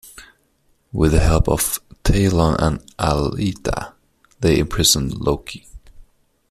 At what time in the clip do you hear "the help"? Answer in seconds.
1.11-1.47